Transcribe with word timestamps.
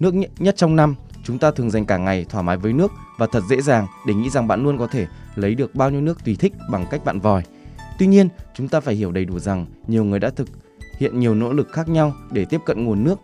nước 0.00 0.14
nhất 0.38 0.56
trong 0.56 0.76
năm. 0.76 0.94
Chúng 1.24 1.38
ta 1.38 1.50
thường 1.50 1.70
dành 1.70 1.86
cả 1.86 1.96
ngày 1.96 2.26
thoải 2.28 2.44
mái 2.44 2.56
với 2.56 2.72
nước 2.72 2.92
và 3.18 3.26
thật 3.26 3.42
dễ 3.50 3.60
dàng 3.60 3.86
để 4.06 4.14
nghĩ 4.14 4.30
rằng 4.30 4.48
bạn 4.48 4.62
luôn 4.62 4.78
có 4.78 4.86
thể 4.86 5.06
lấy 5.34 5.54
được 5.54 5.74
bao 5.74 5.90
nhiêu 5.90 6.00
nước 6.00 6.24
tùy 6.24 6.36
thích 6.38 6.52
bằng 6.70 6.86
cách 6.90 7.04
bạn 7.04 7.20
vòi. 7.20 7.42
Tuy 7.98 8.06
nhiên, 8.06 8.28
chúng 8.54 8.68
ta 8.68 8.80
phải 8.80 8.94
hiểu 8.94 9.12
đầy 9.12 9.24
đủ 9.24 9.38
rằng 9.38 9.66
nhiều 9.86 10.04
người 10.04 10.18
đã 10.18 10.30
thực 10.30 10.48
hiện 10.98 11.20
nhiều 11.20 11.34
nỗ 11.34 11.52
lực 11.52 11.68
khác 11.72 11.88
nhau 11.88 12.12
để 12.30 12.44
tiếp 12.44 12.60
cận 12.66 12.84
nguồn 12.84 13.04
nước 13.04 13.20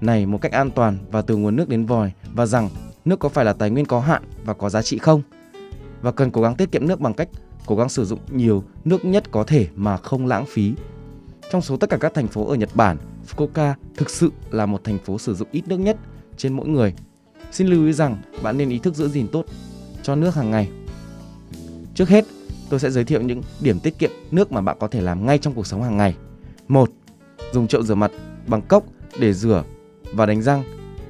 này 0.00 0.26
một 0.26 0.38
cách 0.40 0.52
an 0.52 0.70
toàn 0.70 0.98
và 1.10 1.22
từ 1.22 1.36
nguồn 1.36 1.56
nước 1.56 1.68
đến 1.68 1.86
vòi 1.86 2.12
và 2.34 2.46
rằng 2.46 2.68
nước 3.04 3.18
có 3.18 3.28
phải 3.28 3.44
là 3.44 3.52
tài 3.52 3.70
nguyên 3.70 3.86
có 3.86 4.00
hạn 4.00 4.22
và 4.44 4.54
có 4.54 4.70
giá 4.70 4.82
trị 4.82 4.98
không? 4.98 5.22
Và 6.02 6.12
cần 6.12 6.30
cố 6.30 6.42
gắng 6.42 6.54
tiết 6.54 6.72
kiệm 6.72 6.88
nước 6.88 7.00
bằng 7.00 7.14
cách 7.14 7.28
cố 7.66 7.76
gắng 7.76 7.88
sử 7.88 8.04
dụng 8.04 8.18
nhiều 8.30 8.64
nước 8.84 9.04
nhất 9.04 9.30
có 9.30 9.44
thể 9.44 9.66
mà 9.74 9.96
không 9.96 10.26
lãng 10.26 10.44
phí. 10.46 10.74
Trong 11.50 11.62
số 11.62 11.76
tất 11.76 11.90
cả 11.90 11.96
các 11.96 12.14
thành 12.14 12.28
phố 12.28 12.48
ở 12.48 12.54
Nhật 12.54 12.68
Bản, 12.74 12.96
Fukuoka 13.28 13.74
thực 13.96 14.10
sự 14.10 14.32
là 14.50 14.66
một 14.66 14.84
thành 14.84 14.98
phố 14.98 15.18
sử 15.18 15.34
dụng 15.34 15.48
ít 15.52 15.68
nước 15.68 15.76
nhất 15.76 15.96
trên 16.38 16.52
mỗi 16.52 16.68
người. 16.68 16.94
Xin 17.52 17.66
lưu 17.66 17.86
ý 17.86 17.92
rằng 17.92 18.16
bạn 18.42 18.58
nên 18.58 18.68
ý 18.68 18.78
thức 18.78 18.94
giữ 18.94 19.08
gìn 19.08 19.28
tốt 19.28 19.44
cho 20.02 20.14
nước 20.14 20.34
hàng 20.34 20.50
ngày. 20.50 20.68
Trước 21.94 22.08
hết, 22.08 22.24
tôi 22.68 22.80
sẽ 22.80 22.90
giới 22.90 23.04
thiệu 23.04 23.22
những 23.22 23.42
điểm 23.60 23.80
tiết 23.80 23.98
kiệm 23.98 24.10
nước 24.30 24.52
mà 24.52 24.60
bạn 24.60 24.76
có 24.80 24.88
thể 24.88 25.00
làm 25.00 25.26
ngay 25.26 25.38
trong 25.38 25.54
cuộc 25.54 25.66
sống 25.66 25.82
hàng 25.82 25.96
ngày. 25.96 26.14
1. 26.68 26.90
Dùng 27.52 27.68
chậu 27.68 27.82
rửa 27.82 27.94
mặt 27.94 28.10
bằng 28.46 28.62
cốc 28.62 28.84
để 29.18 29.32
rửa 29.32 29.64
và 30.12 30.26
đánh 30.26 30.42
răng, 30.42 30.64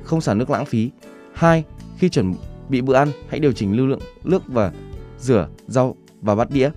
không 0.04 0.20
xả 0.20 0.34
nước 0.34 0.50
lãng 0.50 0.66
phí. 0.66 0.90
2. 1.32 1.64
Khi 1.98 2.08
chuẩn 2.08 2.34
bị 2.68 2.80
bữa 2.80 2.94
ăn, 2.94 3.12
hãy 3.28 3.40
điều 3.40 3.52
chỉnh 3.52 3.76
lưu 3.76 3.86
lượng 3.86 4.00
nước 4.24 4.42
và 4.46 4.72
rửa 5.18 5.48
rau 5.66 5.96
và 6.20 6.34
bát 6.34 6.50
đĩa. 6.50 6.70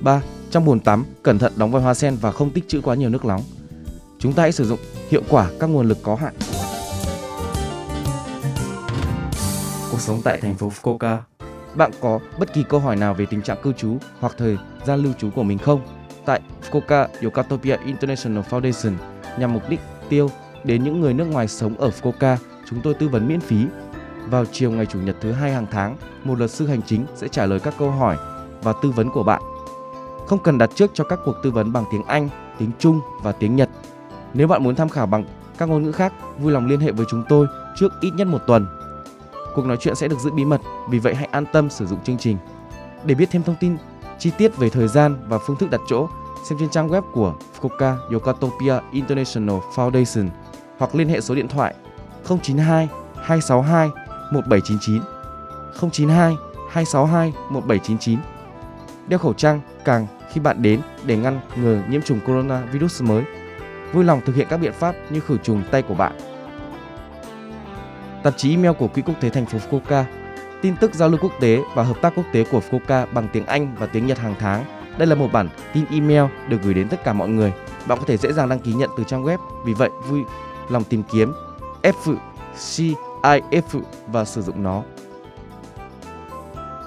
3. 0.00 0.22
Trong 0.50 0.64
bồn 0.64 0.80
tắm, 0.80 1.04
cẩn 1.22 1.38
thận 1.38 1.52
đóng 1.56 1.70
vòi 1.70 1.82
hoa 1.82 1.94
sen 1.94 2.16
và 2.20 2.32
không 2.32 2.50
tích 2.50 2.68
trữ 2.68 2.80
quá 2.80 2.94
nhiều 2.94 3.08
nước 3.08 3.24
nóng. 3.24 3.42
Chúng 4.18 4.32
ta 4.32 4.42
hãy 4.42 4.52
sử 4.52 4.64
dụng 4.64 4.78
hiệu 5.08 5.22
quả 5.28 5.50
các 5.58 5.66
nguồn 5.66 5.88
lực 5.88 5.98
có 6.02 6.14
hạn. 6.14 6.34
Cuộc 9.92 10.00
sống 10.00 10.20
tại 10.24 10.40
thành 10.40 10.54
phố 10.54 10.68
Fukuoka 10.68 11.18
Bạn 11.74 11.90
có 12.00 12.20
bất 12.38 12.54
kỳ 12.54 12.64
câu 12.68 12.80
hỏi 12.80 12.96
nào 12.96 13.14
về 13.14 13.26
tình 13.26 13.42
trạng 13.42 13.62
cư 13.62 13.72
trú 13.72 13.96
hoặc 14.20 14.34
thời 14.38 14.58
gian 14.84 15.00
lưu 15.02 15.12
trú 15.18 15.30
của 15.30 15.42
mình 15.42 15.58
không? 15.58 15.80
Tại 16.24 16.40
Fukuoka 16.70 17.06
Yokatopia 17.22 17.76
International 17.86 18.42
Foundation 18.50 18.92
nhằm 19.38 19.52
mục 19.52 19.62
đích 19.68 19.80
tiêu 20.08 20.30
đến 20.64 20.84
những 20.84 21.00
người 21.00 21.14
nước 21.14 21.24
ngoài 21.24 21.48
sống 21.48 21.74
ở 21.78 21.90
Fukuoka, 22.02 22.36
chúng 22.70 22.80
tôi 22.82 22.94
tư 22.94 23.08
vấn 23.08 23.28
miễn 23.28 23.40
phí. 23.40 23.66
Vào 24.26 24.44
chiều 24.44 24.70
ngày 24.70 24.86
Chủ 24.86 25.00
nhật 25.00 25.16
thứ 25.20 25.32
hai 25.32 25.52
hàng 25.52 25.66
tháng, 25.70 25.96
một 26.24 26.38
luật 26.38 26.50
sư 26.50 26.66
hành 26.66 26.82
chính 26.86 27.06
sẽ 27.14 27.28
trả 27.28 27.46
lời 27.46 27.60
các 27.60 27.74
câu 27.78 27.90
hỏi 27.90 28.16
và 28.62 28.72
tư 28.82 28.90
vấn 28.90 29.10
của 29.10 29.22
bạn. 29.22 29.42
Không 30.26 30.42
cần 30.44 30.58
đặt 30.58 30.70
trước 30.74 30.90
cho 30.94 31.04
các 31.04 31.18
cuộc 31.24 31.34
tư 31.42 31.50
vấn 31.50 31.72
bằng 31.72 31.84
tiếng 31.92 32.04
Anh, 32.04 32.28
tiếng 32.58 32.70
Trung 32.78 33.00
và 33.22 33.32
tiếng 33.32 33.56
Nhật. 33.56 33.68
Nếu 34.34 34.48
bạn 34.48 34.64
muốn 34.64 34.74
tham 34.74 34.88
khảo 34.88 35.06
bằng 35.06 35.24
các 35.58 35.68
ngôn 35.68 35.82
ngữ 35.82 35.92
khác, 35.92 36.12
vui 36.38 36.52
lòng 36.52 36.66
liên 36.66 36.80
hệ 36.80 36.92
với 36.92 37.06
chúng 37.10 37.24
tôi 37.28 37.46
trước 37.76 37.92
ít 38.00 38.10
nhất 38.16 38.26
một 38.26 38.40
tuần. 38.46 38.66
Cuộc 39.54 39.66
nói 39.66 39.76
chuyện 39.80 39.94
sẽ 39.94 40.08
được 40.08 40.18
giữ 40.18 40.30
bí 40.30 40.44
mật, 40.44 40.60
vì 40.88 40.98
vậy 40.98 41.14
hãy 41.14 41.28
an 41.32 41.44
tâm 41.52 41.70
sử 41.70 41.86
dụng 41.86 42.02
chương 42.04 42.18
trình. 42.18 42.38
Để 43.04 43.14
biết 43.14 43.28
thêm 43.30 43.42
thông 43.42 43.56
tin 43.60 43.76
chi 44.18 44.30
tiết 44.38 44.56
về 44.56 44.70
thời 44.70 44.88
gian 44.88 45.16
và 45.28 45.38
phương 45.38 45.56
thức 45.56 45.70
đặt 45.70 45.80
chỗ, 45.88 46.08
xem 46.48 46.58
trên 46.58 46.68
trang 46.68 46.88
web 46.88 47.02
của 47.02 47.34
Fukuoka 47.60 47.96
Yokotopia 48.12 48.78
International 48.92 49.56
Foundation 49.74 50.28
hoặc 50.78 50.94
liên 50.94 51.08
hệ 51.08 51.20
số 51.20 51.34
điện 51.34 51.48
thoại 51.48 51.74
092 52.42 52.88
262 53.16 53.90
1799 54.32 55.02
092 55.90 56.36
262 56.70 57.32
1799. 57.50 58.18
Đeo 59.08 59.18
khẩu 59.18 59.32
trang 59.32 59.60
càng 59.84 60.06
khi 60.32 60.40
bạn 60.40 60.62
đến 60.62 60.80
để 61.04 61.16
ngăn 61.16 61.40
ngừa 61.56 61.82
nhiễm 61.88 62.02
trùng 62.02 62.20
coronavirus 62.26 63.02
mới. 63.02 63.24
Vui 63.92 64.04
lòng 64.04 64.20
thực 64.26 64.36
hiện 64.36 64.46
các 64.50 64.56
biện 64.56 64.72
pháp 64.72 64.94
như 65.10 65.20
khử 65.20 65.36
trùng 65.38 65.62
tay 65.70 65.82
của 65.82 65.94
bạn. 65.94 66.31
Tạp 68.22 68.36
chí 68.36 68.50
email 68.50 68.72
của 68.78 68.88
Quỹ 68.88 69.02
Quốc 69.02 69.14
tế 69.20 69.30
thành 69.30 69.46
phố 69.46 69.58
Fukuoka 69.58 70.04
tin 70.62 70.76
tức 70.76 70.94
giao 70.94 71.08
lưu 71.08 71.18
quốc 71.22 71.32
tế 71.40 71.62
và 71.74 71.82
hợp 71.82 72.00
tác 72.00 72.12
quốc 72.16 72.24
tế 72.32 72.44
của 72.44 72.60
Fukuoka 72.70 73.06
bằng 73.14 73.28
tiếng 73.32 73.46
Anh 73.46 73.74
và 73.78 73.86
tiếng 73.86 74.06
Nhật 74.06 74.18
hàng 74.18 74.34
tháng. 74.38 74.64
Đây 74.98 75.06
là 75.06 75.14
một 75.14 75.28
bản 75.32 75.48
tin 75.74 75.84
email 75.90 76.24
được 76.48 76.58
gửi 76.62 76.74
đến 76.74 76.88
tất 76.88 77.04
cả 77.04 77.12
mọi 77.12 77.28
người. 77.28 77.52
Bạn 77.86 77.98
có 77.98 78.04
thể 78.06 78.16
dễ 78.16 78.32
dàng 78.32 78.48
đăng 78.48 78.58
ký 78.58 78.72
nhận 78.72 78.90
từ 78.96 79.04
trang 79.04 79.24
web. 79.24 79.38
Vì 79.64 79.74
vậy, 79.74 79.90
vui 80.08 80.22
lòng 80.68 80.84
tìm 80.84 81.02
kiếm 81.12 81.32
F 81.82 82.16
và 84.06 84.24
sử 84.24 84.42
dụng 84.42 84.62
nó. 84.62 84.82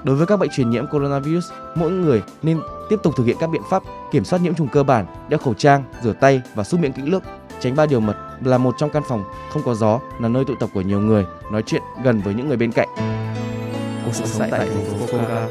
Đối 0.04 0.16
với 0.16 0.28
các 0.28 0.40
bệnh 0.40 0.50
truyền 0.56 0.70
nhiễm 0.70 0.88
coronavirus, 0.88 1.46
mỗi 1.76 1.92
người 1.92 2.24
nên 2.44 2.60
tiếp 2.90 2.98
tục 3.04 3.14
thực 3.18 3.24
hiện 3.24 3.38
các 3.40 3.50
biện 3.50 3.62
pháp 3.70 3.84
kiểm 4.12 4.26
soát 4.26 4.42
nhiễm 4.42 4.56
trùng 4.56 4.68
cơ 4.68 4.84
bản, 4.84 5.06
đeo 5.30 5.38
khẩu 5.38 5.54
trang, 5.54 5.84
rửa 6.04 6.14
tay 6.14 6.42
và 6.56 6.64
súc 6.64 6.80
miệng 6.80 6.94
kỹ 6.94 7.02
lưỡng, 7.02 7.24
tránh 7.66 7.76
ba 7.76 7.86
điều 7.86 8.00
mật 8.00 8.16
là 8.44 8.58
một 8.58 8.76
trong 8.78 8.90
căn 8.90 9.04
phòng 9.10 9.24
không 9.54 9.62
có 9.66 9.76
gió, 9.76 10.00
là 10.20 10.30
nơi 10.30 10.46
tụ 10.46 10.54
tập 10.60 10.70
của 10.74 10.82
nhiều 10.82 11.00
người, 11.00 11.26
nói 11.52 11.64
chuyện 11.66 11.82
gần 12.04 12.22
với 12.22 12.34
những 12.34 12.48
người 12.48 12.58
bên 12.58 12.72
cạnh. 12.72 12.88
Cuộc 14.06 14.12
sống 14.14 14.28
tại 14.52 14.60
thành 14.60 14.86
phố 14.86 15.06
Fukuoka. 15.06 15.48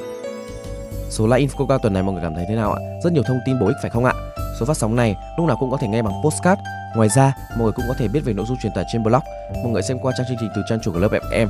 Số 1.10 1.26
Live 1.26 1.38
in 1.38 1.48
Fukuoka 1.48 1.78
tuần 1.78 1.92
này 1.92 2.02
mọi 2.02 2.12
người 2.12 2.22
cảm 2.22 2.34
thấy 2.34 2.44
thế 2.48 2.54
nào 2.54 2.72
ạ? 2.72 2.80
Rất 3.04 3.12
nhiều 3.12 3.22
thông 3.26 3.38
tin 3.46 3.60
bổ 3.60 3.66
ích 3.66 3.76
phải 3.82 3.90
không 3.90 4.04
ạ? 4.04 4.12
Số 4.60 4.66
phát 4.66 4.76
sóng 4.76 4.96
này 4.96 5.16
lúc 5.38 5.46
nào 5.46 5.56
cũng 5.60 5.70
có 5.70 5.76
thể 5.76 5.88
nghe 5.88 6.02
bằng 6.02 6.14
postcard. 6.24 6.60
Ngoài 6.96 7.08
ra, 7.08 7.34
mọi 7.50 7.62
người 7.62 7.72
cũng 7.72 7.84
có 7.88 7.94
thể 7.98 8.08
biết 8.08 8.20
về 8.24 8.32
nội 8.32 8.46
dung 8.48 8.58
truyền 8.62 8.72
tải 8.74 8.84
trên 8.92 9.02
blog. 9.02 9.22
Mọi 9.64 9.72
người 9.72 9.82
xem 9.82 9.98
qua 9.98 10.12
trang 10.18 10.26
chương 10.28 10.36
trình 10.40 10.50
từ 10.56 10.62
trang 10.68 10.78
chủ 10.82 10.92
của 10.92 10.98
lớp 10.98 11.08
FM. 11.32 11.48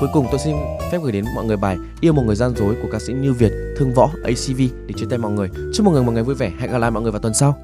Cuối 0.00 0.08
cùng 0.12 0.26
tôi 0.30 0.38
xin 0.38 0.56
phép 0.92 0.98
gửi 1.02 1.12
đến 1.12 1.24
mọi 1.34 1.44
người 1.44 1.56
bài 1.56 1.76
Yêu 2.00 2.12
một 2.12 2.22
người 2.26 2.36
gian 2.36 2.56
dối 2.56 2.74
của 2.82 2.88
ca 2.92 2.98
sĩ 3.06 3.12
Như 3.12 3.32
Việt, 3.32 3.52
Thương 3.78 3.94
Võ, 3.94 4.10
ACV 4.24 4.60
để 4.86 4.94
chia 4.96 5.06
tay 5.10 5.18
mọi 5.18 5.32
người. 5.32 5.50
Chúc 5.74 5.86
mọi 5.86 5.94
người 5.94 6.02
một 6.02 6.12
ngày 6.12 6.22
vui 6.22 6.34
vẻ. 6.34 6.52
Hẹn 6.58 6.70
gặp 6.72 6.78
lại 6.78 6.90
mọi 6.90 7.02
người 7.02 7.12
vào 7.12 7.20
tuần 7.20 7.34
sau. 7.34 7.56